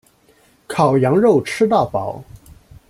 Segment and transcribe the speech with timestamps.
[0.67, 2.23] 烤羊肉吃到饱